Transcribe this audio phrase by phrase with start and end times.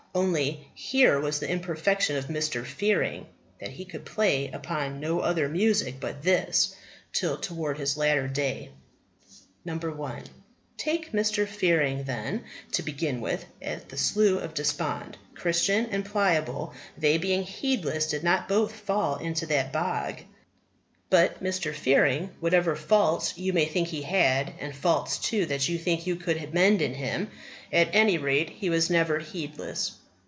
[0.13, 2.65] Only, here was the imperfection of Mr.
[2.65, 3.27] Fearing,
[3.61, 6.75] that he could play upon no other music but this
[7.13, 8.69] till toward his latter end."
[9.63, 10.23] 1.
[10.75, 11.47] Take Mr.
[11.47, 12.43] Fearing, then,
[12.73, 15.17] to begin with, at the Slough of Despond.
[15.33, 20.19] Christian and Pliable, they being heedless, did both fall into that bog.
[21.09, 21.73] But Mr.
[21.73, 26.17] Fearing, whatever faults you may think he had and faults, too, that you think you
[26.17, 27.31] could mend in him
[27.71, 29.93] at any rate, he was never heedless.